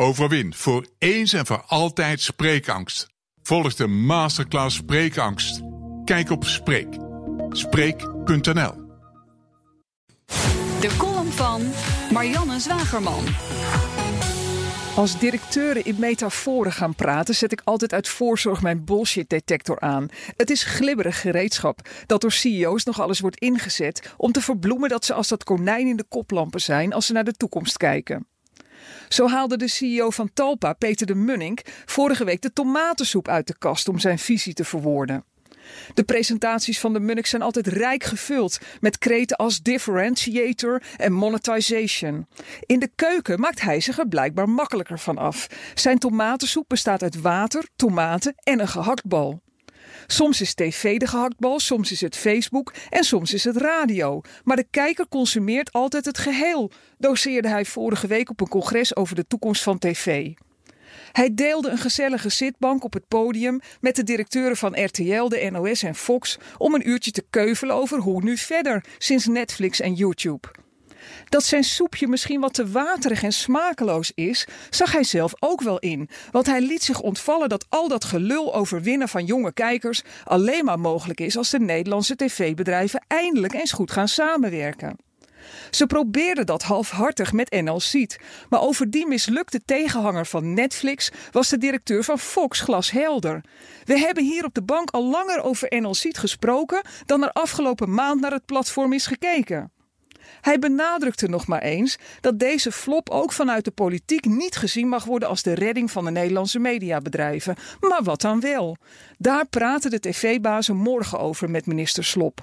Overwin 0.00 0.54
voor 0.54 0.86
eens 0.98 1.32
en 1.32 1.46
voor 1.46 1.64
altijd 1.66 2.20
spreekangst. 2.20 3.08
Volg 3.42 3.74
de 3.74 3.86
masterclass 3.86 4.76
Spreekangst. 4.76 5.60
Kijk 6.04 6.30
op 6.30 6.44
Spreek. 6.44 6.88
Spreek.nl 7.50 8.72
De 10.80 10.94
column 10.98 11.30
van 11.32 11.62
Marianne 12.12 12.60
Zwagerman. 12.60 13.24
Als 14.96 15.18
directeuren 15.18 15.84
in 15.84 15.96
metaforen 15.98 16.72
gaan 16.72 16.94
praten, 16.94 17.34
zet 17.34 17.52
ik 17.52 17.60
altijd 17.64 17.92
uit 17.92 18.08
voorzorg 18.08 18.62
mijn 18.62 18.84
bullshit 18.84 19.28
detector 19.28 19.80
aan. 19.80 20.08
Het 20.36 20.50
is 20.50 20.64
glibberig 20.64 21.20
gereedschap 21.20 21.88
dat 22.06 22.20
door 22.20 22.32
CEO's 22.32 22.84
nog 22.84 23.00
alles 23.00 23.20
wordt 23.20 23.38
ingezet 23.38 24.14
om 24.16 24.32
te 24.32 24.40
verbloemen 24.40 24.88
dat 24.88 25.04
ze 25.04 25.14
als 25.14 25.28
dat 25.28 25.44
konijn 25.44 25.86
in 25.86 25.96
de 25.96 26.06
koplampen 26.08 26.60
zijn 26.60 26.92
als 26.92 27.06
ze 27.06 27.12
naar 27.12 27.24
de 27.24 27.32
toekomst 27.32 27.76
kijken. 27.76 28.29
Zo 29.08 29.28
haalde 29.28 29.56
de 29.56 29.68
CEO 29.68 30.10
van 30.10 30.30
Talpa, 30.32 30.72
Peter 30.72 31.06
de 31.06 31.14
Munnik, 31.14 31.82
vorige 31.84 32.24
week 32.24 32.42
de 32.42 32.52
tomatensoep 32.52 33.28
uit 33.28 33.46
de 33.46 33.58
kast 33.58 33.88
om 33.88 33.98
zijn 33.98 34.18
visie 34.18 34.54
te 34.54 34.64
verwoorden. 34.64 35.24
De 35.94 36.04
presentaties 36.04 36.80
van 36.80 36.92
de 36.92 37.00
Munnik 37.00 37.26
zijn 37.26 37.42
altijd 37.42 37.66
rijk 37.66 38.04
gevuld 38.04 38.58
met 38.80 38.98
kreten 38.98 39.36
als 39.36 39.62
differentiator 39.62 40.82
en 40.96 41.12
monetization. 41.12 42.26
In 42.66 42.78
de 42.78 42.90
keuken 42.94 43.40
maakt 43.40 43.60
hij 43.60 43.80
zich 43.80 43.98
er 43.98 44.08
blijkbaar 44.08 44.48
makkelijker 44.48 44.98
van 44.98 45.18
af. 45.18 45.46
Zijn 45.74 45.98
tomatensoep 45.98 46.64
bestaat 46.68 47.02
uit 47.02 47.20
water, 47.20 47.68
tomaten 47.76 48.34
en 48.42 48.60
een 48.60 48.68
gehaktbal. 48.68 49.42
Soms 50.06 50.40
is 50.40 50.54
tv 50.54 50.98
de 50.98 51.06
gehaktbal, 51.06 51.60
soms 51.60 51.92
is 51.92 52.00
het 52.00 52.16
Facebook 52.16 52.72
en 52.90 53.04
soms 53.04 53.34
is 53.34 53.44
het 53.44 53.56
radio. 53.56 54.20
Maar 54.44 54.56
de 54.56 54.66
kijker 54.70 55.08
consumeert 55.08 55.72
altijd 55.72 56.04
het 56.04 56.18
geheel, 56.18 56.70
doseerde 56.98 57.48
hij 57.48 57.64
vorige 57.64 58.06
week 58.06 58.30
op 58.30 58.40
een 58.40 58.48
congres 58.48 58.96
over 58.96 59.14
de 59.14 59.26
toekomst 59.26 59.62
van 59.62 59.78
tv. 59.78 60.32
Hij 61.12 61.34
deelde 61.34 61.68
een 61.70 61.78
gezellige 61.78 62.28
zitbank 62.28 62.84
op 62.84 62.92
het 62.92 63.08
podium 63.08 63.60
met 63.80 63.96
de 63.96 64.04
directeuren 64.04 64.56
van 64.56 64.84
RTL, 64.84 65.28
de 65.28 65.48
NOS 65.50 65.82
en 65.82 65.94
Fox 65.94 66.38
om 66.58 66.74
een 66.74 66.88
uurtje 66.88 67.10
te 67.10 67.24
keuvelen 67.30 67.74
over 67.76 67.98
hoe 67.98 68.22
nu 68.22 68.36
verder 68.36 68.84
sinds 68.98 69.26
Netflix 69.26 69.80
en 69.80 69.94
YouTube. 69.94 70.48
Dat 71.28 71.44
zijn 71.44 71.64
soepje 71.64 72.08
misschien 72.08 72.40
wat 72.40 72.54
te 72.54 72.70
waterig 72.70 73.22
en 73.22 73.32
smakeloos 73.32 74.12
is, 74.14 74.46
zag 74.70 74.92
hij 74.92 75.04
zelf 75.04 75.32
ook 75.38 75.60
wel 75.62 75.78
in. 75.78 76.08
Want 76.30 76.46
hij 76.46 76.60
liet 76.60 76.82
zich 76.82 77.00
ontvallen 77.00 77.48
dat 77.48 77.66
al 77.68 77.88
dat 77.88 78.04
gelul 78.04 78.54
over 78.54 78.82
winnen 78.82 79.08
van 79.08 79.24
jonge 79.24 79.52
kijkers 79.52 80.02
alleen 80.24 80.64
maar 80.64 80.80
mogelijk 80.80 81.20
is 81.20 81.36
als 81.36 81.50
de 81.50 81.60
Nederlandse 81.60 82.16
tv-bedrijven 82.16 83.04
eindelijk 83.06 83.54
eens 83.54 83.72
goed 83.72 83.90
gaan 83.90 84.08
samenwerken. 84.08 84.96
Ze 85.70 85.86
probeerden 85.86 86.46
dat 86.46 86.62
halfhartig 86.62 87.32
met 87.32 87.50
NL 87.50 87.80
maar 88.48 88.60
over 88.60 88.90
die 88.90 89.06
mislukte 89.06 89.60
tegenhanger 89.64 90.26
van 90.26 90.54
Netflix 90.54 91.10
was 91.30 91.48
de 91.48 91.58
directeur 91.58 92.04
van 92.04 92.18
Fox 92.18 92.60
glashelder. 92.60 93.44
We 93.84 93.98
hebben 93.98 94.24
hier 94.24 94.44
op 94.44 94.54
de 94.54 94.62
bank 94.62 94.90
al 94.90 95.04
langer 95.04 95.42
over 95.42 95.80
NL 95.80 95.94
Ziet 95.94 96.18
gesproken 96.18 96.82
dan 97.06 97.22
er 97.22 97.32
afgelopen 97.32 97.94
maand 97.94 98.20
naar 98.20 98.32
het 98.32 98.46
platform 98.46 98.92
is 98.92 99.06
gekeken. 99.06 99.72
Hij 100.40 100.58
benadrukte 100.58 101.28
nog 101.28 101.46
maar 101.46 101.62
eens 101.62 101.98
dat 102.20 102.38
deze 102.38 102.72
flop 102.72 103.10
ook 103.10 103.32
vanuit 103.32 103.64
de 103.64 103.70
politiek 103.70 104.24
niet 104.24 104.56
gezien 104.56 104.88
mag 104.88 105.04
worden 105.04 105.28
als 105.28 105.42
de 105.42 105.54
redding 105.54 105.90
van 105.90 106.04
de 106.04 106.10
Nederlandse 106.10 106.58
mediabedrijven. 106.58 107.56
Maar 107.80 108.02
wat 108.02 108.20
dan 108.20 108.40
wel? 108.40 108.76
Daar 109.18 109.46
praten 109.46 109.90
de 109.90 110.00
tv-bazen 110.00 110.76
morgen 110.76 111.18
over 111.18 111.50
met 111.50 111.66
minister 111.66 112.04
Slop. 112.04 112.42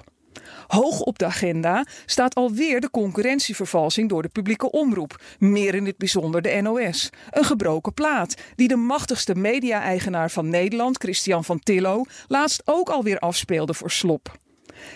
Hoog 0.66 1.00
op 1.00 1.18
de 1.18 1.24
agenda 1.24 1.86
staat 2.06 2.34
alweer 2.34 2.80
de 2.80 2.90
concurrentievervalsing 2.90 4.08
door 4.08 4.22
de 4.22 4.28
publieke 4.28 4.70
omroep, 4.70 5.22
meer 5.38 5.74
in 5.74 5.86
het 5.86 5.96
bijzonder 5.96 6.42
de 6.42 6.60
NOS. 6.62 7.10
Een 7.30 7.44
gebroken 7.44 7.94
plaat 7.94 8.34
die 8.56 8.68
de 8.68 8.76
machtigste 8.76 9.34
media-eigenaar 9.34 10.30
van 10.30 10.48
Nederland, 10.48 10.98
Christian 10.98 11.44
van 11.44 11.58
Tillo, 11.58 12.04
laatst 12.26 12.62
ook 12.64 12.88
alweer 12.88 13.18
afspeelde 13.18 13.74
voor 13.74 13.90
Slop. 13.90 14.38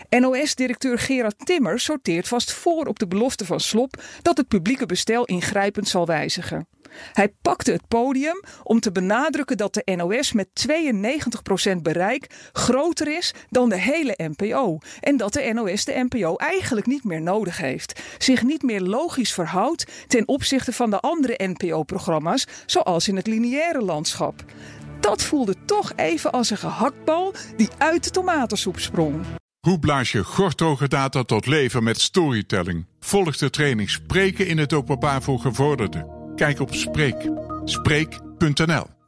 NOS-directeur 0.08 0.98
Gerard 0.98 1.46
Timmer 1.46 1.80
sorteert 1.80 2.28
vast 2.28 2.52
voor 2.52 2.86
op 2.86 2.98
de 2.98 3.06
belofte 3.06 3.46
van 3.46 3.60
Slop 3.60 4.02
dat 4.22 4.36
het 4.36 4.48
publieke 4.48 4.86
bestel 4.86 5.24
ingrijpend 5.24 5.88
zal 5.88 6.06
wijzigen. 6.06 6.66
Hij 7.12 7.34
pakte 7.42 7.72
het 7.72 7.88
podium 7.88 8.42
om 8.62 8.80
te 8.80 8.92
benadrukken 8.92 9.56
dat 9.56 9.74
de 9.74 9.94
NOS 9.96 10.32
met 10.32 10.48
92% 10.68 11.76
bereik 11.82 12.26
groter 12.52 13.16
is 13.16 13.34
dan 13.48 13.68
de 13.68 13.78
hele 13.78 14.14
NPO. 14.16 14.78
En 15.00 15.16
dat 15.16 15.32
de 15.32 15.50
NOS 15.52 15.84
de 15.84 16.06
NPO 16.08 16.36
eigenlijk 16.36 16.86
niet 16.86 17.04
meer 17.04 17.22
nodig 17.22 17.56
heeft. 17.56 18.00
Zich 18.18 18.42
niet 18.42 18.62
meer 18.62 18.80
logisch 18.80 19.32
verhoudt 19.32 19.86
ten 20.06 20.28
opzichte 20.28 20.72
van 20.72 20.90
de 20.90 21.00
andere 21.00 21.34
NPO-programma's, 21.38 22.46
zoals 22.66 23.08
in 23.08 23.16
het 23.16 23.26
lineaire 23.26 23.82
landschap. 23.82 24.44
Dat 25.00 25.22
voelde 25.22 25.54
toch 25.64 25.92
even 25.96 26.32
als 26.32 26.50
een 26.50 26.56
gehaktbal 26.56 27.34
die 27.56 27.68
uit 27.78 28.04
de 28.04 28.10
tomatensoep 28.10 28.78
sprong. 28.78 29.41
Hoe 29.66 29.78
blaas 29.78 30.12
je 30.12 30.24
gorthoge 30.24 30.88
data 30.88 31.22
tot 31.22 31.46
leven 31.46 31.82
met 31.82 32.00
storytelling? 32.00 32.86
Volg 33.00 33.36
de 33.36 33.50
training 33.50 33.90
Spreken 33.90 34.46
in 34.46 34.58
het 34.58 34.72
openbaar 34.72 35.22
voor 35.22 35.38
gevorderden. 35.38 36.06
Kijk 36.36 36.60
op 36.60 36.74
Spreek. 36.74 37.30
Spreek.nl 37.64 39.01